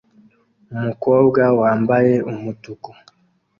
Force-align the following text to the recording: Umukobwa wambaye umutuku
Umukobwa 0.75 1.41
wambaye 1.59 2.15
umutuku 2.31 2.89